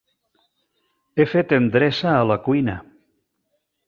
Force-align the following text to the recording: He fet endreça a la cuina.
He 1.19 1.27
fet 1.33 1.53
endreça 1.57 2.13
a 2.13 2.23
la 2.31 2.39
cuina. 2.47 2.75